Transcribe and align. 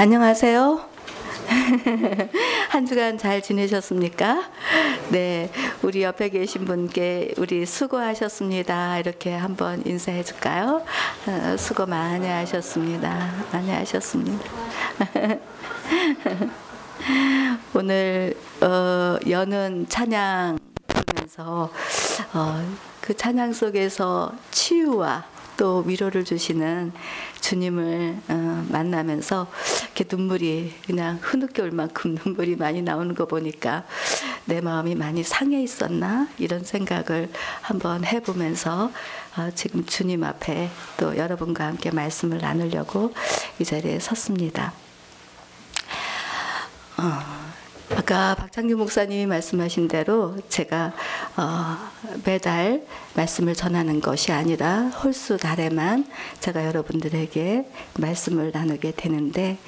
안녕하세요. 0.00 0.80
한 2.70 2.86
주간 2.86 3.18
잘 3.18 3.42
지내셨습니까? 3.42 4.50
네, 5.10 5.52
우리 5.82 6.02
옆에 6.02 6.30
계신 6.30 6.64
분께 6.64 7.34
우리 7.36 7.66
수고하셨습니다. 7.66 8.98
이렇게 8.98 9.34
한번 9.34 9.82
인사해 9.84 10.24
줄까요? 10.24 10.82
어, 11.26 11.56
수고 11.58 11.84
많이 11.84 12.26
하셨습니다. 12.26 13.30
많이 13.52 13.70
하셨습니다. 13.72 14.42
오늘 17.74 18.34
어, 18.62 19.18
여는 19.28 19.86
찬양 19.86 20.58
부르면서 20.86 21.70
어, 22.32 22.74
그 23.02 23.14
찬양 23.14 23.52
속에서 23.52 24.32
치유와 24.50 25.29
또 25.60 25.84
위로를 25.86 26.24
주시는 26.24 26.90
주님을 27.42 28.16
어, 28.28 28.66
만나면서 28.70 29.46
이렇게 29.84 30.06
눈물이 30.08 30.72
그냥 30.86 31.18
흐느껴 31.20 31.64
올 31.64 31.70
만큼 31.70 32.16
눈물이 32.24 32.56
많이 32.56 32.80
나오는 32.80 33.14
거 33.14 33.26
보니까 33.26 33.84
내 34.46 34.62
마음이 34.62 34.94
많이 34.94 35.22
상해 35.22 35.62
있었나 35.62 36.28
이런 36.38 36.64
생각을 36.64 37.28
한번 37.60 38.06
해보면서 38.06 38.90
어, 39.36 39.50
지금 39.54 39.84
주님 39.84 40.24
앞에 40.24 40.70
또 40.96 41.14
여러분과 41.18 41.66
함께 41.66 41.90
말씀을 41.90 42.38
나누려고 42.38 43.12
이 43.58 43.64
자리에 43.66 44.00
섰습니다. 44.00 44.72
어, 46.96 47.39
아까 47.90 48.34
박창규 48.36 48.76
목사님이 48.76 49.26
말씀하신 49.26 49.88
대로 49.88 50.36
제가 50.48 50.92
어, 51.36 51.76
매달 52.24 52.84
말씀을 53.14 53.54
전하는 53.54 54.00
것이 54.00 54.32
아니라 54.32 54.88
홀수 54.88 55.36
달에만 55.36 56.06
제가 56.40 56.66
여러분들에게 56.66 57.66
말씀을 57.98 58.52
나누게 58.52 58.92
되는데 58.96 59.58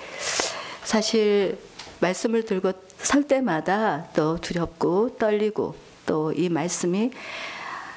사실 0.84 1.58
말씀을 2.00 2.44
들고 2.44 2.72
설 2.98 3.24
때마다 3.24 4.06
또 4.14 4.38
두렵고 4.40 5.16
떨리고 5.18 5.74
또 6.06 6.32
이 6.34 6.48
말씀이 6.48 7.10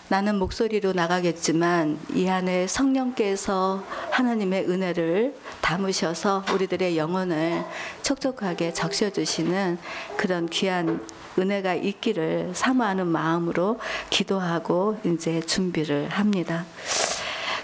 나는 0.08 0.38
목소리로 0.38 0.94
나가겠지만 0.94 1.98
이 2.14 2.28
안에 2.28 2.68
성령께서 2.68 3.84
하나님의 4.12 4.70
은혜를 4.70 5.36
담으셔서 5.62 6.46
우리들의 6.54 6.96
영혼을 6.96 7.66
촉촉하게 8.04 8.74
적셔 8.74 9.10
주시는 9.10 9.80
그런 10.16 10.46
귀한 10.48 11.04
은혜가 11.40 11.74
있기를 11.74 12.52
사모하는 12.54 13.08
마음으로 13.08 13.80
기도하고 14.12 15.00
이제 15.04 15.42
준비를 15.42 16.10
합니다. 16.10 16.66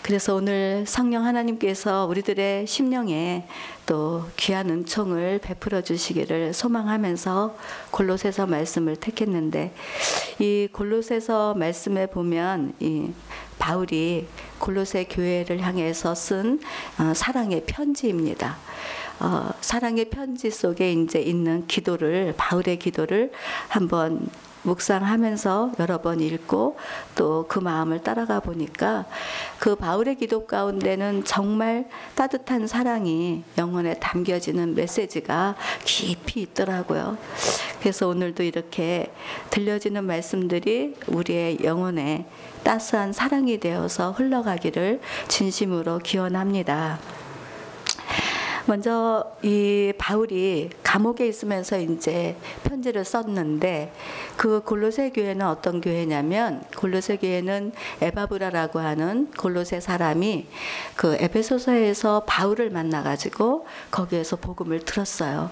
그래서 0.04 0.34
오늘 0.34 0.84
성령 0.88 1.26
하나님께서 1.26 2.06
우리들의 2.08 2.66
심령에 2.66 3.48
또 3.86 4.26
귀한 4.36 4.70
은총을 4.70 5.40
베풀어 5.44 5.82
주시기를 5.82 6.54
소망하면서 6.54 7.56
골로새서 7.92 8.48
말씀을 8.48 8.96
택했는데 8.96 9.74
이 10.40 10.68
골로새서 10.72 11.54
말씀에 11.54 12.08
보면 12.08 12.74
이 12.80 13.12
바울이 13.60 14.28
골로새 14.58 15.04
교회를 15.06 15.62
향해서 15.62 16.16
쓴 16.16 16.60
어, 16.98 17.14
사랑의 17.14 17.64
편지입니다. 17.68 18.58
어, 19.20 19.52
사랑의 19.62 20.06
편지 20.06 20.50
속에 20.50 20.94
이제 20.94 21.22
있는 21.22 21.68
기도를 21.68 22.34
바울의 22.38 22.80
기도를 22.80 23.32
한번 23.68 24.28
묵상하면서 24.64 25.74
여러 25.80 26.02
번 26.02 26.20
읽고 26.20 26.78
또 27.16 27.42
그 27.52 27.60
마음을 27.60 28.02
따라가 28.02 28.40
보니까 28.40 29.06
그 29.60 29.76
바울의 29.76 30.16
기도 30.16 30.46
가운데는 30.46 31.26
정말 31.26 31.90
따뜻한 32.16 32.66
사랑이 32.66 33.44
영혼에 33.58 33.96
담겨지는 33.96 34.74
메시지가 34.76 35.56
깊이 35.84 36.42
있더라고요. 36.44 37.18
그래서 37.80 38.08
오늘도 38.08 38.44
이렇게 38.44 39.12
들려지는 39.50 40.06
말씀들이 40.06 40.96
우리의 41.08 41.60
영혼에 41.64 42.26
따스한 42.64 43.12
사랑이 43.12 43.60
되어서 43.60 44.12
흘러가기를 44.12 45.02
진심으로 45.28 46.00
기원합니다. 46.00 47.00
먼저 48.66 49.26
이 49.42 49.94
바울이 49.98 50.70
감옥에 50.84 51.28
있으면서 51.28 51.80
이제 51.80 52.36
편지를 52.64 53.04
썼는데 53.06 53.94
그 54.38 54.62
골로새 54.62 55.12
교회는 55.12 55.46
어떤 55.46 55.82
교회냐면 55.82 56.64
골로새 56.78 57.18
교회는 57.18 57.72
에바브라라고 58.02 58.80
하는 58.80 59.32
골로새 59.38 59.80
사람이 59.80 60.48
그 60.96 61.16
에베소서에서 61.20 62.24
바울을 62.28 62.70
만나 62.70 63.04
가지고 63.04 63.66
거기에서 63.90 64.36
복음을 64.36 64.80
들었어요. 64.82 65.50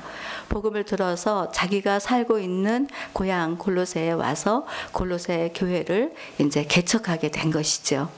복음을 0.49 0.83
들어서 0.83 1.51
자기가 1.51 1.99
살고 1.99 2.39
있는 2.39 2.87
고향 3.13 3.57
골로새에 3.57 4.11
와서 4.11 4.65
골로새 4.91 5.53
교회를 5.55 6.13
이제 6.39 6.63
개척하게 6.63 7.29
된 7.29 7.51
것이죠. 7.51 8.09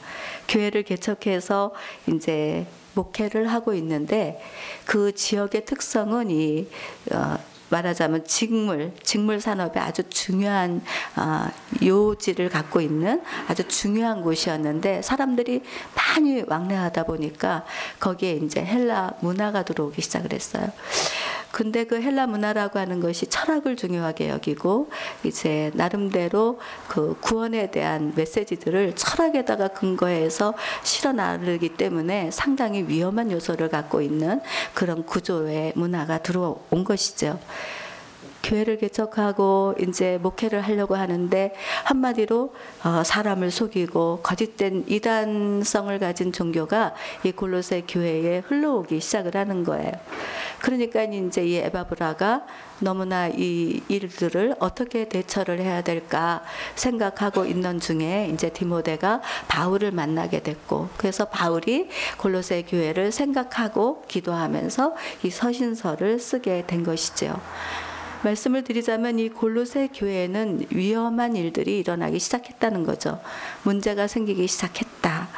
교회를 0.48 0.84
개척해서 0.84 1.74
이제 2.08 2.66
목회를 2.94 3.48
하고 3.48 3.74
있는데 3.74 4.42
그 4.86 5.14
지역의 5.14 5.66
특성은 5.66 6.30
이 6.30 6.68
어, 7.12 7.38
말하자면 7.72 8.26
직물, 8.26 8.92
직물 9.02 9.40
산업에 9.40 9.80
아주 9.80 10.04
중요한 10.10 10.84
어, 11.16 11.48
요지를 11.82 12.50
갖고 12.50 12.82
있는 12.82 13.22
아주 13.48 13.68
중요한 13.68 14.22
곳이었는데 14.22 15.02
사람들이 15.02 15.64
많이 15.96 16.44
왕래하다 16.46 17.06
보니까 17.06 17.66
거기에 18.00 18.34
이제 18.34 18.64
헬라 18.64 19.14
문화가 19.22 19.64
들어오기 19.64 20.02
시작을 20.02 20.34
했어요. 20.34 20.70
근데 21.52 21.84
그 21.84 22.02
헬라 22.02 22.28
문화라고 22.28 22.80
하는 22.80 23.00
것이 23.00 23.28
철학을 23.28 23.76
중요하게 23.76 24.30
여기고 24.30 24.90
이제 25.24 25.72
나름대로 25.74 26.60
그 26.88 27.18
구원에 27.20 27.72
대한 27.72 28.14
메시지들을 28.16 28.96
철학에다가 28.96 29.70
근거해서 29.70 30.54
실어 30.84 31.12
나르기 31.12 31.70
때문에 31.70 32.32
상당히 32.32 32.84
위험한 32.84 33.32
요소를 33.32 33.70
갖고 33.70 34.02
있는 34.02 34.42
그런 34.74 35.06
구조의 35.06 35.74
문화가 35.76 36.20
들어온 36.20 36.84
것이죠. 36.84 37.40
교회를 38.44 38.78
개척하고 38.78 39.76
이제 39.80 40.18
목회를 40.22 40.62
하려고 40.62 40.96
하는데 40.96 41.54
한마디로 41.84 42.54
어, 42.84 43.04
사람을 43.04 43.52
속이고 43.52 44.20
거짓된 44.24 44.86
이단성을 44.88 45.98
가진 46.00 46.32
종교가 46.32 46.94
이 47.24 47.32
골로새 47.32 47.84
교회에 47.88 48.40
흘러오기 48.40 49.00
시작을 49.00 49.36
하는 49.36 49.64
거예요. 49.64 49.92
그러니까 50.62 51.04
이제 51.04 51.46
이 51.46 51.56
에바브라가 51.56 52.46
너무나 52.80 53.28
이 53.28 53.82
일들을 53.88 54.56
어떻게 54.60 55.08
대처를 55.08 55.60
해야 55.60 55.82
될까 55.82 56.44
생각하고 56.76 57.46
있는 57.46 57.80
중에 57.80 58.30
이제 58.34 58.50
디모데가 58.50 59.22
바울을 59.48 59.92
만나게 59.92 60.42
됐고 60.42 60.90
그래서 60.98 61.26
바울이 61.26 61.90
골로새 62.18 62.64
교회를 62.64 63.12
생각하고 63.12 64.04
기도하면서 64.08 64.96
이 65.24 65.30
서신서를 65.30 66.20
쓰게 66.20 66.66
된 66.68 66.84
것이죠. 66.84 67.40
말씀을 68.24 68.64
드리자면 68.64 69.20
이 69.20 69.30
골로새 69.30 69.90
교회는 69.94 70.68
위험한 70.70 71.36
일들이 71.36 71.80
일어나기 71.80 72.20
시작했다는 72.20 72.84
거죠. 72.86 73.20
문제가 73.64 74.08
생기기 74.08 74.48
시작했다. 74.48 75.30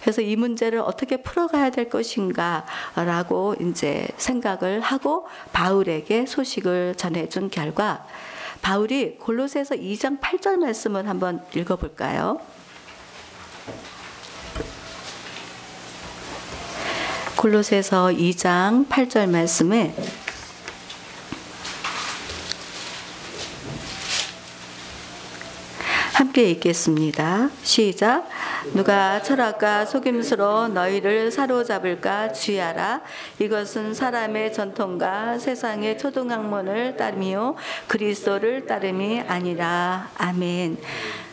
그래서 0.00 0.20
이 0.20 0.36
문제를 0.36 0.80
어떻게 0.80 1.18
풀어가야 1.18 1.70
될 1.70 1.88
것인가라고 1.88 3.56
이제 3.60 4.08
생각을 4.16 4.80
하고 4.80 5.26
바울에게 5.52 6.26
소식을 6.26 6.94
전해준 6.96 7.50
결과 7.50 8.06
바울이 8.62 9.16
골로새서 9.18 9.76
2장 9.76 10.20
8절 10.20 10.56
말씀을 10.58 11.08
한번 11.08 11.42
읽어볼까요? 11.54 12.40
골로새서 17.36 18.10
2장 18.10 18.88
8절 18.88 19.28
말씀에 19.28 19.94
함께 26.22 26.50
읽겠습니다. 26.50 27.50
시작. 27.64 28.28
누가 28.74 29.20
철학과 29.20 29.84
속임수로 29.84 30.68
너희를 30.68 31.32
사로잡을까 31.32 32.32
주의하라. 32.32 33.00
이것은 33.40 33.92
사람의 33.92 34.52
전통과 34.52 35.36
세상의 35.40 35.98
초등학문을 35.98 36.96
따르며 36.96 37.56
그리스도를 37.88 38.66
따름이 38.66 39.22
아니라. 39.22 40.12
아멘. 40.16 40.76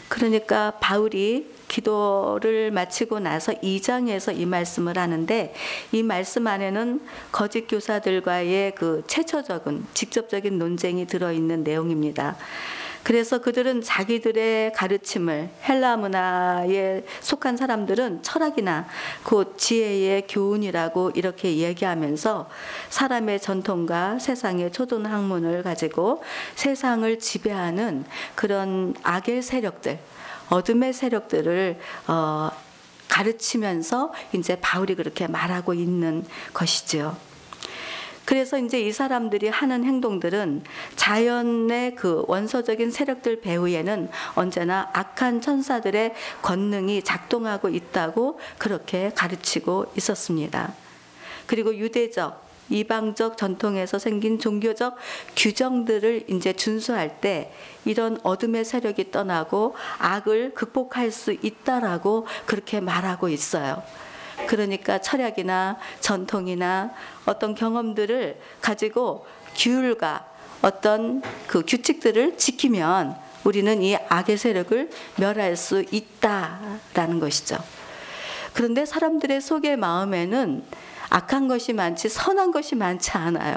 그러니까 0.07 0.71
바울이 0.79 1.53
기도를 1.67 2.71
마치고 2.71 3.19
나서 3.19 3.53
2장에서 3.53 4.35
이 4.35 4.47
말씀을 4.47 4.97
하는데 4.97 5.53
이 5.91 6.01
말씀 6.01 6.47
안에는 6.47 6.99
거짓 7.31 7.67
교사들과의 7.67 8.73
그 8.73 9.03
최초적인 9.05 9.85
직접적인 9.93 10.57
논쟁이 10.57 11.05
들어 11.05 11.31
있는 11.31 11.63
내용입니다. 11.63 12.37
그래서 13.09 13.39
그들은 13.39 13.81
자기들의 13.81 14.73
가르침을 14.73 15.49
헬라 15.67 15.97
문화에 15.97 17.03
속한 17.21 17.57
사람들은 17.57 18.21
철학이나 18.21 18.85
곧 19.23 19.57
지혜의 19.57 20.27
교훈이라고 20.27 21.13
이렇게 21.15 21.57
얘기하면서 21.57 22.47
사람의 22.91 23.39
전통과 23.39 24.19
세상의 24.19 24.71
초등 24.71 25.07
학문을 25.07 25.63
가지고 25.63 26.23
세상을 26.53 27.17
지배하는 27.17 28.05
그런 28.35 28.93
악의 29.01 29.41
세력들, 29.41 29.97
어둠의 30.51 30.93
세력들을 30.93 31.79
어, 32.09 32.51
가르치면서 33.07 34.13
이제 34.33 34.55
바울이 34.61 34.93
그렇게 34.93 35.25
말하고 35.25 35.73
있는 35.73 36.23
것이죠. 36.53 37.17
그래서 38.29 38.59
이제 38.59 38.79
이 38.79 38.91
사람들이 38.91 39.47
하는 39.47 39.83
행동들은 39.83 40.61
자연의 40.95 41.95
그 41.95 42.23
원서적인 42.27 42.91
세력들 42.91 43.41
배후에는 43.41 44.07
언제나 44.35 44.87
악한 44.93 45.41
천사들의 45.41 46.13
권능이 46.43 47.01
작동하고 47.01 47.69
있다고 47.69 48.39
그렇게 48.59 49.11
가르치고 49.15 49.93
있었습니다. 49.97 50.75
그리고 51.47 51.75
유대적 51.75 52.47
이방적 52.69 53.35
전통에서 53.35 53.97
생긴 53.97 54.37
종교적 54.37 54.95
규정들을 55.35 56.25
이제 56.29 56.53
준수할 56.53 57.21
때 57.21 57.51
이런 57.83 58.19
어둠의 58.21 58.63
세력이 58.63 59.09
떠나고 59.09 59.73
악을 59.97 60.53
극복할 60.53 61.09
수 61.09 61.31
있다라고 61.31 62.27
그렇게 62.45 62.79
말하고 62.79 63.29
있어요. 63.29 63.81
그러니까 64.49 64.99
철학이나 64.99 65.77
전통이나 65.99 66.89
어떤 67.27 67.53
경험들을 67.53 68.41
가지고 68.61 69.27
규율과 69.55 70.25
어떤 70.63 71.21
그 71.45 71.61
규칙들을 71.63 72.35
지키면 72.35 73.15
우리는 73.43 73.83
이 73.83 73.95
악의 73.95 74.37
세력을 74.37 74.89
멸할 75.17 75.55
수 75.55 75.85
있다라는 75.91 77.19
것이죠. 77.19 77.57
그런데 78.53 78.87
사람들의 78.87 79.39
속의 79.39 79.77
마음에는 79.77 80.63
악한 81.11 81.47
것이 81.47 81.73
많지 81.73 82.09
선한 82.09 82.51
것이 82.51 82.73
많지 82.73 83.11
않아요. 83.11 83.55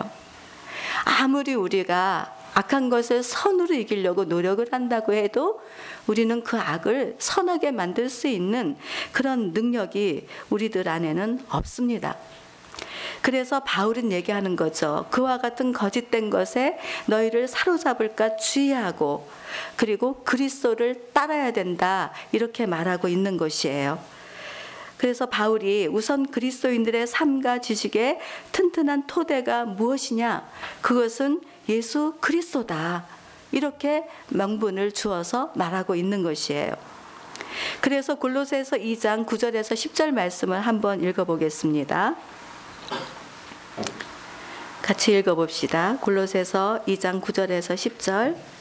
아무리 1.07 1.55
우리가 1.55 2.35
악한 2.55 2.91
것을 2.91 3.23
선으로 3.23 3.75
이기려고 3.75 4.25
노력을 4.25 4.67
한다고 4.71 5.15
해도 5.15 5.61
우리는 6.07 6.43
그 6.43 6.59
악을 6.59 7.17
선하게 7.19 7.71
만들 7.71 8.09
수 8.11 8.29
있는 8.29 8.77
그런 9.13 9.53
능력이 9.53 10.27
우리들 10.51 10.89
안에는 10.89 11.41
없습니다. 11.49 12.17
그래서 13.23 13.61
바울은 13.61 14.11
얘기하는 14.13 14.57
거죠. 14.57 15.07
그와 15.11 15.39
같은 15.39 15.73
거짓된 15.73 16.29
것에 16.29 16.79
너희를 17.07 17.47
사로잡을까 17.47 18.37
주의하고 18.37 19.29
그리고 19.77 20.23
그리스도를 20.25 21.09
따라야 21.13 21.53
된다. 21.53 22.13
이렇게 22.33 22.67
말하고 22.67 23.09
있는 23.09 23.37
것이에요. 23.37 23.99
그래서 24.97 25.27
바울이 25.27 25.89
우선 25.89 26.31
그리스도인들의 26.31 27.07
삶과 27.07 27.61
지식의 27.61 28.21
튼튼한 28.53 29.07
토대가 29.07 29.65
무엇이냐? 29.65 30.49
그것은 30.81 31.41
예수 31.69 32.15
그리스도다. 32.21 33.07
이렇게 33.53 34.05
명분을 34.29 34.93
주어서 34.93 35.53
말하고 35.55 35.95
있는 35.95 36.23
것이에요. 36.23 36.75
그래서 37.81 38.15
골로새서 38.15 38.77
2장 38.79 39.27
9절에서 39.27 39.75
10절 39.75 40.11
말씀을 40.13 40.61
한번 40.61 41.03
읽어 41.05 41.25
보겠습니다. 41.25 42.17
같이 44.81 45.17
읽어 45.17 45.35
봅시다. 45.35 45.97
골로새서 46.01 46.85
2장 46.87 47.21
9절에서 47.21 47.75
10절. 47.75 48.52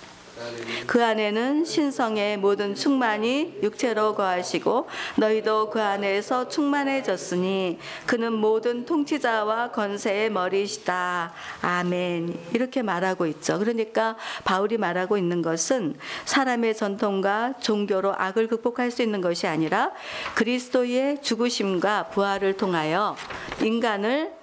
그 0.87 1.03
안에는 1.03 1.63
신성의 1.63 2.37
모든 2.37 2.75
충만이 2.75 3.59
육체로 3.63 4.15
거하시고 4.15 4.87
너희도 5.17 5.69
그 5.69 5.81
안에서 5.81 6.49
충만해졌으니 6.49 7.79
그는 8.05 8.33
모든 8.33 8.85
통치자와 8.85 9.71
건세의 9.71 10.31
머리시다. 10.31 11.33
아멘. 11.61 12.37
이렇게 12.53 12.81
말하고 12.81 13.25
있죠. 13.27 13.59
그러니까 13.59 14.17
바울이 14.43 14.77
말하고 14.77 15.17
있는 15.17 15.41
것은 15.41 15.95
사람의 16.25 16.75
전통과 16.75 17.53
종교로 17.59 18.13
악을 18.17 18.47
극복할 18.47 18.91
수 18.91 19.01
있는 19.01 19.21
것이 19.21 19.47
아니라 19.47 19.91
그리스도의 20.35 21.21
죽으심과 21.21 22.09
부활을 22.09 22.57
통하여 22.57 23.15
인간을 23.61 24.33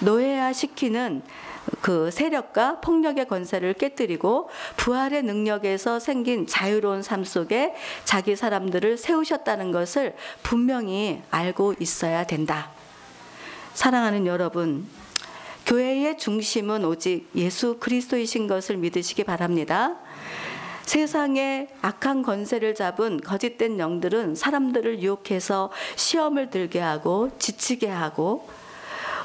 노예화시키는 0.00 1.22
그 1.80 2.10
세력과 2.10 2.80
폭력의 2.80 3.28
권세를 3.28 3.74
깨뜨리고 3.74 4.50
부활의 4.76 5.22
능력에서 5.22 6.00
생긴 6.00 6.46
자유로운 6.46 7.02
삶 7.02 7.24
속에 7.24 7.74
자기 8.04 8.36
사람들을 8.36 8.98
세우셨다는 8.98 9.72
것을 9.72 10.14
분명히 10.42 11.22
알고 11.30 11.74
있어야 11.78 12.24
된다. 12.24 12.70
사랑하는 13.74 14.26
여러분, 14.26 14.86
교회의 15.66 16.18
중심은 16.18 16.84
오직 16.84 17.28
예수 17.36 17.78
그리스도이신 17.78 18.48
것을 18.48 18.76
믿으시기 18.76 19.24
바랍니다. 19.24 19.96
세상에 20.82 21.68
악한 21.80 22.22
권세를 22.22 22.74
잡은 22.74 23.20
거짓된 23.20 23.78
영들은 23.78 24.34
사람들을 24.34 25.00
유혹해서 25.00 25.70
시험을 25.96 26.50
들게 26.50 26.80
하고 26.80 27.30
지치게 27.38 27.88
하고 27.88 28.48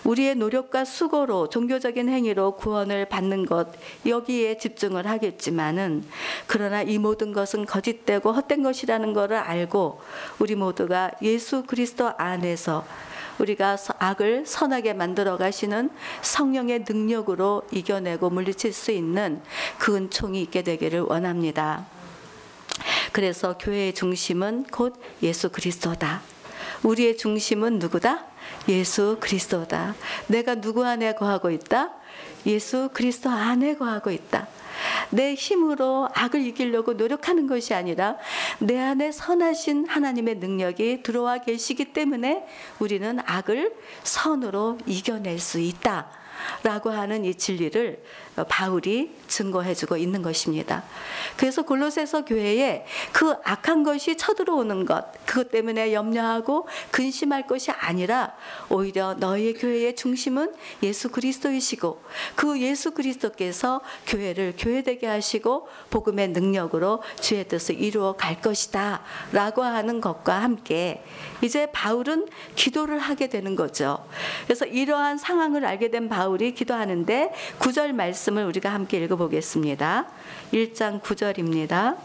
우리의 0.04 0.36
노력과 0.36 0.86
수고로 0.86 1.50
종교적인 1.50 2.10
행위로 2.10 2.56
구원을 2.58 3.06
받는 3.06 3.46
것 3.46 3.70
여기에 4.06 4.58
집중을 4.58 5.08
하겠지만은 5.08 6.04
그러나 6.48 6.82
이 6.82 6.98
모든 6.98 7.34
것은 7.34 7.66
거짓되고 7.66 8.32
헛된 8.32 8.64
것이라는 8.64 9.14
것을 9.14 9.36
알고 9.36 10.02
우리 10.40 10.56
모두가 10.56 11.12
예수 11.22 11.64
그리스도 11.64 12.12
안에서 12.18 12.86
우리가 13.40 13.78
악을 14.00 14.46
선하게 14.46 14.94
만들어 14.94 15.38
가시는 15.38 15.90
성령의 16.22 16.86
능력으로 16.88 17.64
이겨내고 17.72 18.30
물리칠 18.30 18.74
수 18.74 18.92
있는 18.92 19.42
그 19.78 19.96
은총이 19.96 20.42
있게 20.44 20.64
되기를 20.64 21.02
원합니다. 21.02 21.86
그래서 23.12 23.58
교회의 23.58 23.94
중심은 23.94 24.66
곧 24.72 25.00
예수 25.22 25.50
그리스도다. 25.50 26.22
우리의 26.84 27.18
중심은 27.18 27.80
누구다? 27.80 28.26
예수 28.70 29.18
그리스도다. 29.20 29.96
내가 30.28 30.56
누구 30.56 30.86
안에 30.86 31.14
거하고 31.14 31.52
있다? 31.52 31.94
예수 32.46 32.90
그리스도 32.94 33.30
안에 33.30 33.76
거하고 33.76 34.12
있다. 34.12 34.48
내 35.10 35.34
힘으로 35.34 36.08
악을 36.14 36.42
이기려고 36.46 36.94
노력하는 36.94 37.48
것이 37.48 37.74
아니라 37.74 38.18
내 38.60 38.80
안에 38.80 39.12
선하신 39.12 39.88
하나님의 39.88 40.36
능력이 40.36 41.04
들어와 41.04 41.40
계시기 41.40 41.94
때문에 41.94 42.46
우리는 42.80 43.20
악을 43.26 43.74
선으로 44.04 44.78
이겨낼 44.86 45.40
수 45.40 45.60
있다. 45.60 46.10
라고 46.64 46.92
하는 46.92 47.26
이 47.26 47.34
진리를 47.34 48.04
바울이 48.44 49.12
증거해주고 49.28 49.98
있는 49.98 50.22
것입니다. 50.22 50.84
그래서 51.36 51.64
골로새서 51.64 52.26
교회에 52.26 52.86
그 53.12 53.36
악한 53.44 53.84
것이 53.84 54.16
쳐들어오는 54.18 54.86
것, 54.86 55.06
그것 55.26 55.52
때문에 55.52 55.94
염려하고 55.94 56.68
근심할 56.92 57.48
것이 57.48 57.72
아니라 57.72 58.34
오히려 58.70 59.14
너희의 59.16 59.54
교회의 59.56 59.96
중심은 59.96 60.54
예수 60.84 61.10
그리스도이시고 61.10 62.02
그 62.36 62.60
예수 62.62 62.92
그리스도께서 62.92 63.82
교회를 64.06 64.54
교회되게 64.58 65.08
하시고 65.08 65.68
복음의 65.90 66.30
능력으로 66.30 67.02
주의 67.20 67.48
뜻을 67.48 67.80
이루어 67.80 68.14
갈 68.14 68.42
것이다. 68.42 69.02
라고 69.32 69.64
하는 69.64 70.02
것과 70.02 70.42
함께 70.42 71.04
이제 71.42 71.68
바울은 71.72 72.28
기도를 72.56 73.00
하게 73.00 73.28
되는 73.28 73.56
거죠. 73.56 74.06
그래서 74.46 74.66
이러한 74.66 75.18
상황을 75.18 75.66
알게 75.66 75.90
된 75.90 76.10
바울이 76.10 76.54
기도하는데 76.54 77.34
구절 77.60 77.94
말씀 77.94 78.27
을 78.36 78.46
우리가 78.46 78.74
함께 78.74 78.98
읽어보겠습니다. 78.98 80.08
1장 80.52 81.02
9절입니다. 81.02 81.96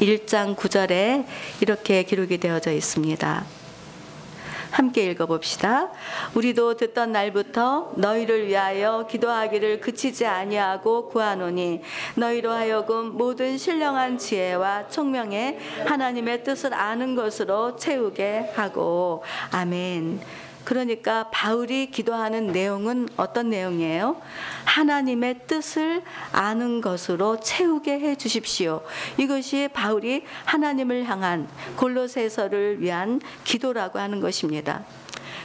1장 0.00 0.56
9절에 0.56 1.24
이렇게 1.60 2.02
기록이 2.02 2.38
되어져 2.38 2.72
있습니다. 2.72 3.44
함께 4.72 5.04
읽어봅시다. 5.04 5.90
우리도 6.34 6.76
듣던 6.76 7.12
날부터 7.12 7.92
너희를 7.96 8.48
위하여 8.48 9.06
기도하기를 9.08 9.80
그치지 9.80 10.26
아니하고 10.26 11.08
구하노니 11.08 11.82
너희로 12.16 12.50
하여금 12.50 13.16
모든 13.16 13.56
신령한 13.56 14.18
지혜와 14.18 14.88
총명에 14.88 15.58
하나님의 15.86 16.44
뜻을 16.44 16.74
아는 16.74 17.14
것으로 17.14 17.76
채우게 17.76 18.52
하고 18.54 19.22
아멘. 19.50 20.20
그러니까 20.66 21.28
바울이 21.30 21.92
기도하는 21.92 22.48
내용은 22.48 23.08
어떤 23.16 23.50
내용이에요? 23.50 24.20
하나님의 24.64 25.42
뜻을 25.46 26.02
아는 26.32 26.80
것으로 26.80 27.38
채우게 27.38 28.00
해 28.00 28.16
주십시오. 28.16 28.82
이것이 29.16 29.68
바울이 29.72 30.24
하나님을 30.44 31.04
향한 31.04 31.46
골로새서를 31.76 32.82
위한 32.82 33.20
기도라고 33.44 34.00
하는 34.00 34.20
것입니다. 34.20 34.84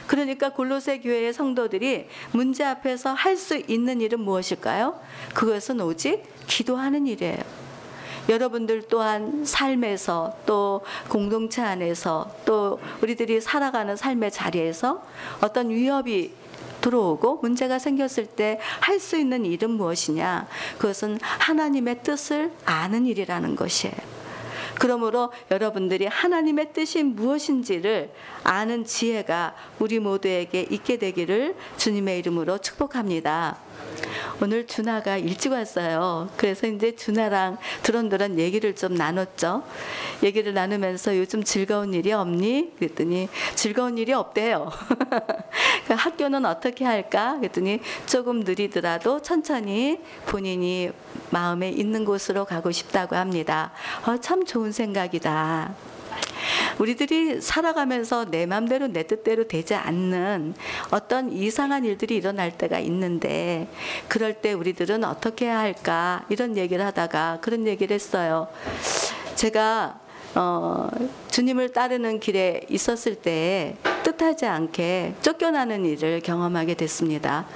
그러니까 0.08 0.48
골로새 0.48 0.98
교회의 0.98 1.32
성도들이 1.32 2.08
문제 2.32 2.64
앞에서 2.64 3.12
할 3.12 3.36
수 3.36 3.56
있는 3.56 4.00
일은 4.00 4.18
무엇일까요? 4.20 5.00
그것은 5.34 5.80
오직 5.80 6.24
기도하는 6.48 7.06
일이에요. 7.06 7.61
여러분들 8.28 8.82
또한 8.88 9.44
삶에서 9.44 10.36
또 10.46 10.82
공동체 11.08 11.62
안에서 11.62 12.30
또 12.44 12.80
우리들이 13.02 13.40
살아가는 13.40 13.96
삶의 13.96 14.30
자리에서 14.30 15.02
어떤 15.40 15.70
위협이 15.70 16.32
들어오고 16.80 17.38
문제가 17.42 17.78
생겼을 17.78 18.26
때 18.26 18.58
할 18.80 18.98
수 19.00 19.16
있는 19.16 19.44
일은 19.44 19.70
무엇이냐? 19.70 20.46
그것은 20.78 21.18
하나님의 21.22 22.02
뜻을 22.02 22.52
아는 22.64 23.06
일이라는 23.06 23.56
것이에요. 23.56 23.94
그러므로 24.78 25.32
여러분들이 25.50 26.06
하나님의 26.06 26.72
뜻이 26.72 27.02
무엇인지를 27.02 28.10
아는 28.42 28.84
지혜가 28.84 29.54
우리 29.78 30.00
모두에게 30.00 30.66
있게 30.70 30.98
되기를 30.98 31.54
주님의 31.76 32.18
이름으로 32.18 32.58
축복합니다. 32.58 33.58
오늘 34.40 34.66
준하가 34.66 35.18
일찍 35.18 35.52
왔어요. 35.52 36.28
그래서 36.36 36.66
이제 36.66 36.96
준하랑 36.96 37.58
드런드런 37.82 38.38
얘기를 38.38 38.74
좀 38.74 38.94
나눴죠. 38.94 39.62
얘기를 40.22 40.52
나누면서 40.52 41.16
요즘 41.16 41.44
즐거운 41.44 41.94
일이 41.94 42.12
없니? 42.12 42.72
그랬더니 42.78 43.28
즐거운 43.54 43.98
일이 43.98 44.12
없대요. 44.12 44.70
그 45.86 45.94
학교는 45.94 46.44
어떻게 46.44 46.84
할까? 46.84 47.36
그랬더니 47.36 47.80
조금 48.06 48.40
느리더라도 48.40 49.22
천천히 49.22 50.00
본인이 50.26 50.90
마음에 51.30 51.68
있는 51.70 52.04
곳으로 52.04 52.44
가고 52.44 52.72
싶다고 52.72 53.16
합니다. 53.16 53.72
어, 54.06 54.16
참 54.18 54.44
좋은 54.44 54.72
생각이다. 54.72 55.91
우리들이 56.78 57.40
살아가면서 57.40 58.26
내 58.26 58.46
맘대로 58.46 58.86
내 58.86 59.06
뜻대로 59.06 59.46
되지 59.46 59.74
않는 59.74 60.54
어떤 60.90 61.32
이상한 61.32 61.84
일들이 61.84 62.16
일어날 62.16 62.56
때가 62.56 62.78
있는데 62.80 63.68
그럴 64.08 64.34
때 64.34 64.52
우리들은 64.52 65.04
어떻게 65.04 65.46
해야 65.46 65.58
할까 65.58 66.24
이런 66.28 66.56
얘기를 66.56 66.84
하다가 66.84 67.38
그런 67.40 67.66
얘기를 67.66 67.94
했어요. 67.94 68.48
제가 69.34 70.00
어, 70.34 70.88
주님을 71.30 71.72
따르는 71.72 72.18
길에 72.20 72.62
있었을 72.68 73.16
때 73.16 73.76
뜻하지 74.02 74.46
않게 74.46 75.14
쫓겨나는 75.20 75.84
일을 75.84 76.20
경험하게 76.20 76.74
됐습니다. 76.74 77.46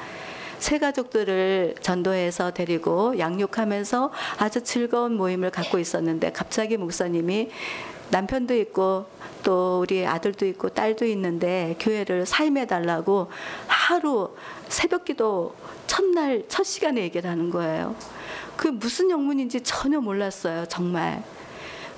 새 0.59 0.79
가족들을 0.79 1.77
전도해서 1.81 2.51
데리고 2.53 3.19
양육하면서 3.19 4.11
아주 4.39 4.63
즐거운 4.63 5.15
모임을 5.15 5.51
갖고 5.51 5.79
있었는데 5.79 6.33
갑자기 6.33 6.77
목사님이 6.77 7.51
남편도 8.11 8.55
있고 8.57 9.07
또 9.43 9.81
우리 9.81 10.07
아들도 10.07 10.47
있고 10.47 10.69
딸도 10.69 11.05
있는데 11.07 11.77
교회를 11.79 12.27
사임해 12.27 12.67
달라고 12.67 13.31
하루 13.67 14.35
새벽 14.69 15.05
기도 15.05 15.55
첫날 15.87 16.45
첫 16.49 16.65
시간에 16.65 17.03
얘기를 17.03 17.29
하는 17.29 17.51
거예요. 17.51 17.95
그 18.57 18.69
무슨 18.69 19.11
영문인지 19.11 19.61
전혀 19.63 20.01
몰랐어요. 20.01 20.67
정말. 20.67 21.23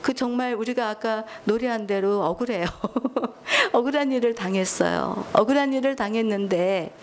그 0.09 0.15
정말 0.15 0.55
우리가 0.55 0.89
아까 0.89 1.25
노래한 1.45 1.87
대로 1.87 2.25
억울해요. 2.25 2.65
억울한 3.73 4.11
일을 4.11 4.35
당했어요. 4.35 5.27
억울한 5.35 5.75
일을 5.75 5.97
당했는데 5.97 6.95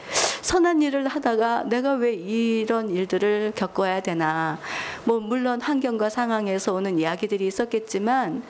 선한 0.41 0.81
일을 0.81 1.07
하다가 1.07 1.65
내가 1.65 1.93
왜 1.93 2.15
이런 2.15 2.89
일들을 2.89 3.53
겪어야 3.55 4.01
되나. 4.01 4.57
뭐 5.03 5.19
물론 5.19 5.61
환경과 5.61 6.09
상황에서 6.09 6.73
오는 6.73 6.97
이야기들이 6.97 7.45
있었겠지만 7.45 8.41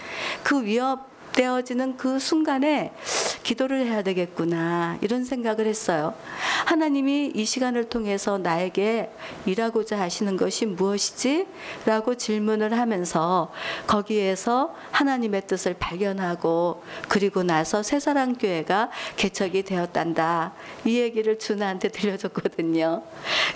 그 0.41 0.63
위협 0.63 1.14
되어지는 1.35 1.97
그 1.97 2.19
순간에 2.19 2.93
기도를 3.43 3.85
해야 3.85 4.01
되겠구나 4.01 4.97
이런 5.01 5.25
생각을 5.25 5.67
했어요. 5.67 6.13
하나님이 6.65 7.33
이 7.35 7.45
시간을 7.45 7.89
통해서 7.89 8.37
나에게 8.37 9.11
일하고자 9.45 9.99
하시는 9.99 10.37
것이 10.37 10.65
무엇이지? 10.65 11.45
라고 11.85 12.15
질문을 12.15 12.77
하면서 12.77 13.51
거기에서 13.85 14.73
하나님의 14.91 15.47
뜻을 15.47 15.75
발견하고 15.75 16.83
그리고 17.09 17.43
나서 17.43 17.83
새사랑 17.83 18.35
교회가 18.35 18.89
개척이 19.17 19.63
되었단다. 19.63 20.53
이 20.85 20.99
얘기를 20.99 21.37
준하한테 21.37 21.89
들려줬거든요. 21.89 23.03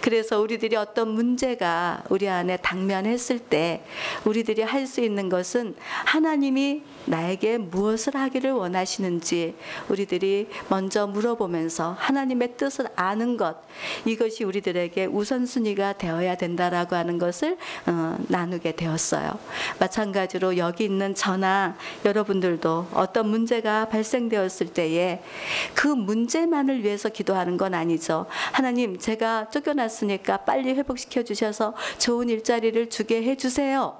그래서 0.01 0.39
우리들이 0.41 0.75
어떤 0.75 1.09
문제가 1.09 2.03
우리 2.09 2.27
안에 2.27 2.57
당면했을 2.57 3.39
때 3.39 3.83
우리들이 4.25 4.63
할 4.63 4.89
수 4.89 5.01
있는 5.01 5.29
것은 5.29 5.75
하나님이 6.05 6.81
나에게 7.05 7.57
무엇을 7.71 8.15
하기를 8.15 8.51
원하시는지 8.51 9.55
우리들이 9.89 10.47
먼저 10.69 11.07
물어보면서 11.07 11.95
하나님의 11.99 12.57
뜻을 12.57 12.87
아는 12.95 13.37
것 13.37 13.57
이것이 14.05 14.43
우리들에게 14.43 15.05
우선순위가 15.05 15.93
되어야 15.93 16.35
된다라고 16.35 16.95
하는 16.95 17.17
것을 17.17 17.57
어, 17.85 18.17
나누게 18.27 18.75
되었어요. 18.75 19.37
마찬가지로 19.79 20.57
여기 20.57 20.85
있는 20.85 21.15
저나 21.15 21.75
여러분들도 22.05 22.87
어떤 22.93 23.29
문제가 23.29 23.89
발생되었을 23.89 24.73
때에 24.73 25.21
그 25.73 25.87
문제만을 25.87 26.83
위해서 26.83 27.09
기도하는 27.09 27.57
건 27.57 27.73
아니죠. 27.73 28.25
하나님 28.51 28.97
제가 28.97 29.49
쫓겨났으니까 29.49 30.37
빨리 30.37 30.73
회복시켜 30.73 31.23
주셔서 31.23 31.73
좋은 31.97 32.29
일자리를 32.29 32.89
주게 32.89 33.23
해 33.23 33.35
주세요. 33.35 33.97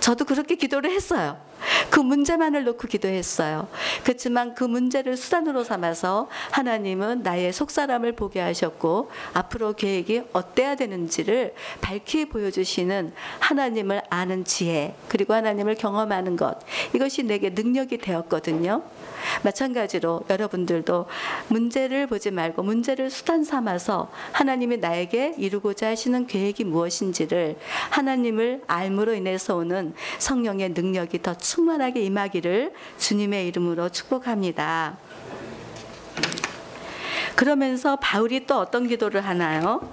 저도 0.00 0.24
그렇게 0.24 0.56
기도를 0.56 0.90
했어요. 0.90 1.38
그 1.90 2.00
문제만을 2.00 2.64
놓고 2.64 2.88
기도했어요. 2.88 3.68
그렇지만 4.02 4.54
그 4.54 4.64
문제를 4.64 5.16
수단으로 5.16 5.64
삼아서 5.64 6.28
하나님은 6.50 7.22
나의 7.22 7.52
속사람을 7.52 8.12
보게 8.12 8.40
하셨고 8.40 9.10
앞으로 9.32 9.74
계획이 9.74 10.22
어때야 10.32 10.74
되는지를 10.76 11.54
밝히 11.80 12.26
보여주시는 12.26 13.12
하나님을 13.40 14.02
아는 14.10 14.44
지혜 14.44 14.94
그리고 15.08 15.34
하나님을 15.34 15.74
경험하는 15.76 16.36
것 16.36 16.58
이것이 16.94 17.22
내게 17.22 17.50
능력이 17.50 17.98
되었거든요. 17.98 18.82
마찬가지로 19.42 20.24
여러분들도 20.28 21.06
문제를 21.48 22.06
보지 22.06 22.30
말고 22.30 22.62
문제를 22.62 23.10
수단 23.10 23.44
삼아서 23.44 24.10
하나님이 24.32 24.78
나에게 24.78 25.34
이루고자 25.38 25.88
하시는 25.88 26.26
계획이 26.26 26.64
무엇인지를 26.64 27.56
하나님을 27.90 28.62
알므로 28.66 29.14
인해서 29.14 29.56
오는 29.56 29.94
성령의 30.18 30.70
능력이 30.70 31.22
더 31.22 31.34
충만하게 31.44 32.00
임하기를 32.00 32.72
주님의 32.98 33.46
이름으로 33.48 33.90
축복합니다. 33.90 34.96
그러면서 37.36 37.96
바울이 37.96 38.46
또 38.46 38.58
어떤 38.58 38.88
기도를 38.88 39.20
하나요? 39.20 39.92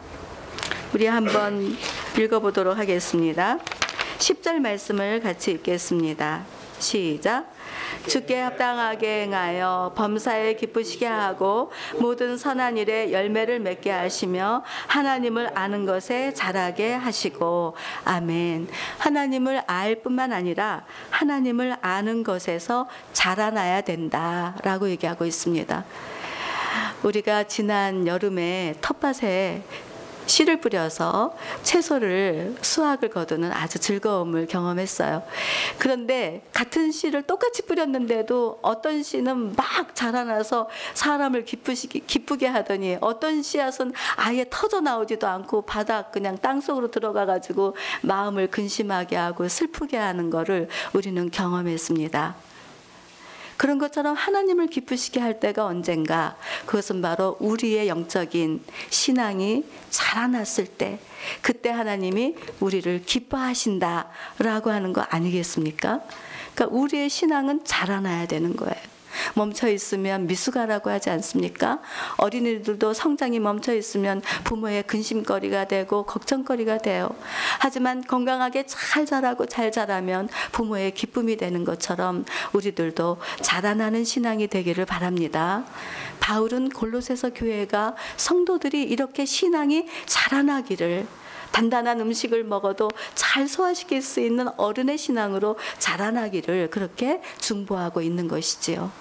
우리 0.93 1.08
한번 1.08 1.75
읽어보도록 2.17 2.77
하겠습니다. 2.77 3.58
10절 4.17 4.60
말씀을 4.60 5.20
같이 5.22 5.51
읽겠습니다. 5.51 6.46
시작. 6.81 7.45
주께 8.07 8.39
합당하게 8.41 9.23
행하여 9.23 9.93
범사에 9.95 10.55
기쁘시게 10.55 11.05
하고 11.05 11.71
모든 12.00 12.38
선한 12.38 12.77
일에 12.77 13.11
열매를 13.11 13.59
맺게 13.59 13.91
하시며 13.91 14.63
하나님을 14.88 15.51
아는 15.55 15.85
것에 15.85 16.33
자라게 16.33 16.93
하시고 16.93 17.75
아멘. 18.05 18.67
하나님을 18.97 19.63
알 19.67 20.01
뿐만 20.01 20.33
아니라 20.33 20.83
하나님을 21.11 21.77
아는 21.81 22.23
것에서 22.23 22.88
자라나야 23.13 23.81
된다라고 23.81 24.89
얘기하고 24.89 25.25
있습니다. 25.25 25.85
우리가 27.03 27.43
지난 27.43 28.07
여름에 28.07 28.75
텃밭에 28.81 29.63
씨를 30.25 30.60
뿌려서 30.62 31.36
채소를 31.63 32.56
수확을 32.62 33.10
거두는 33.10 33.51
아주 33.51 33.80
즐거움을 33.80 34.48
경험했어요. 34.48 35.24
그런데 35.78 36.44
같은 36.54 36.92
씨를 36.92 37.24
똑같이 37.24 37.63
뿌렸는데도 37.63 38.60
어떤 38.62 39.04
씨는 39.04 39.56
막 39.56 39.96
자라나서 39.96 40.70
사람을 40.94 41.46
기쁘시기, 41.46 42.01
기쁘게 42.01 42.48
하더니 42.48 42.98
어떤 43.01 43.42
씨앗은 43.42 43.94
아예 44.16 44.46
터져 44.50 44.82
나오지도 44.82 45.28
않고 45.28 45.63
바닥 45.63 46.12
그냥 46.12 46.38
땅 46.38 46.62
속으로 46.62 46.92
들어가 46.92 47.25
가지고 47.25 47.75
마음을 48.01 48.48
근심하게 48.48 49.16
하고 49.16 49.48
슬프게 49.48 49.98
하는 49.98 50.30
거를 50.30 50.68
우리는 50.94 51.30
경험했습니다. 51.30 52.50
그런 53.62 53.77
것처럼 53.77 54.15
하나님을 54.15 54.65
기쁘시게 54.65 55.20
할 55.20 55.39
때가 55.39 55.68
언젠가 55.68 56.36
그것은 56.65 57.00
바로 57.03 57.38
우리의 57.39 57.88
영적인 57.88 58.63
신앙이 58.89 59.65
자라났을 59.91 60.65
때 60.65 60.98
그때 61.44 61.70
하나님이 61.70 62.38
우리를 62.60 63.03
기뻐하신다라고 63.06 64.72
하는 64.72 64.94
거 64.94 65.01
아니겠습니까? 65.01 66.01
그러니까 66.56 66.75
우리의 66.75 67.08
신앙은 67.12 67.63
자라나야 67.63 68.25
되는 68.25 68.56
거예요. 68.56 68.90
멈춰 69.36 69.70
있으면 69.70 70.27
미숙아라고 70.27 70.89
하지 70.89 71.10
않습니까? 71.10 71.80
어린이들도 72.18 72.94
성장이 72.94 73.39
멈춰 73.39 73.74
있으면 73.74 74.22
부모의 74.44 74.84
근심거리가 74.84 75.65
되고 75.65 76.03
걱정거리가 76.03 76.80
돼요. 76.80 77.10
하지만 77.60 78.03
건강하게 78.03 78.65
잘 78.65 79.06
자라고 79.06 79.46
잘 79.46 79.72
자라면 79.72 80.30
부모의 80.51 80.94
기쁨이 80.94 81.38
되는 81.38 81.63
것처럼 81.63 82.25
우리들도 82.53 83.18
자라나는 83.41 84.03
신앙이 84.03 84.48
되기를 84.48 84.86
바랍니다. 84.86 85.63
바울은 86.20 86.70
골로새서 86.70 87.32
교회가 87.32 87.96
성도들이 88.18 88.84
이렇게 88.84 89.25
신앙이 89.25 89.88
자라나기를 90.06 91.08
단단한 91.51 92.00
음식을 92.01 92.43
먹어도 92.43 92.89
잘 93.15 93.48
소화시킬 93.48 94.01
수 94.01 94.20
있는 94.20 94.48
어른의 94.58 94.98
신앙으로 94.98 95.58
자라나기를 95.79 96.70
그렇게 96.70 97.22
중보하고 97.39 98.01
있는 98.01 98.27
것이지요. 98.27 98.91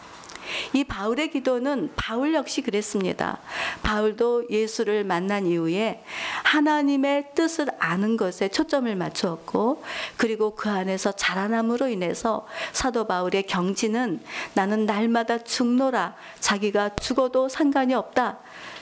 이 0.72 0.84
바울의 0.84 1.30
기도는 1.30 1.92
바울 1.96 2.34
역시 2.34 2.62
그랬습니다. 2.62 3.38
바울도 3.82 4.48
예수를 4.50 5.04
만난 5.04 5.46
이후에 5.46 6.02
하나님의 6.44 7.34
뜻을 7.34 7.68
아는 7.78 8.16
것에 8.16 8.48
초점을 8.48 8.94
맞추었고 8.94 9.82
그리고 10.16 10.54
그 10.54 10.68
안에서 10.68 11.12
자라남으로 11.12 11.88
인해서 11.88 12.46
사도 12.72 13.06
바울의 13.06 13.44
경지는 13.44 14.20
나는 14.54 14.86
날마다 14.86 15.38
죽노라 15.38 16.14
자기가 16.40 16.96
죽어도 16.96 17.48
상관이 17.48 17.94
없다. 17.94 18.38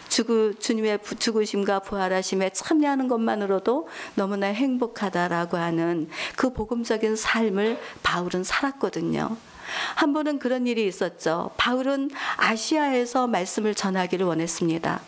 죽으, 0.08 0.54
주님의 0.58 1.00
죽으심과 1.18 1.80
부활하심에 1.80 2.50
참여하는 2.50 3.08
것만으로도 3.08 3.88
너무나 4.14 4.46
행복하다라고 4.48 5.56
하는 5.56 6.08
그 6.36 6.52
복음적인 6.52 7.16
삶을 7.16 7.78
바울은 8.02 8.44
살았거든요. 8.44 9.36
한 9.94 10.12
번은 10.12 10.38
그런 10.38 10.66
일이 10.66 10.86
있었죠. 10.86 11.50
바울은 11.56 12.10
아시아에서 12.36 13.26
말씀을 13.26 13.74
전하기를 13.74 14.24
원했습니다. 14.26 15.00